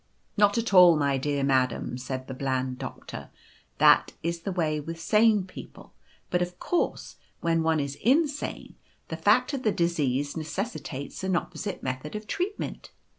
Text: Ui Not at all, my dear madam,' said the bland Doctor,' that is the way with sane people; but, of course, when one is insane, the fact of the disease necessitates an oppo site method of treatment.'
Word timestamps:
Ui 0.29 0.33
Not 0.35 0.57
at 0.57 0.73
all, 0.73 0.95
my 0.97 1.19
dear 1.19 1.43
madam,' 1.43 1.95
said 1.95 2.25
the 2.27 2.33
bland 2.33 2.79
Doctor,' 2.79 3.29
that 3.77 4.13
is 4.23 4.39
the 4.41 4.51
way 4.51 4.79
with 4.79 4.99
sane 4.99 5.45
people; 5.45 5.93
but, 6.31 6.41
of 6.41 6.57
course, 6.57 7.17
when 7.41 7.61
one 7.61 7.79
is 7.79 7.99
insane, 8.03 8.73
the 9.09 9.15
fact 9.15 9.53
of 9.53 9.61
the 9.61 9.71
disease 9.71 10.35
necessitates 10.35 11.23
an 11.23 11.33
oppo 11.33 11.55
site 11.59 11.83
method 11.83 12.15
of 12.15 12.25
treatment.' 12.25 12.89